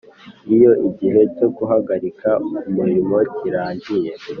[0.55, 2.29] Iyo igihe cyo guhagarika
[2.67, 4.11] umurimo kirangiye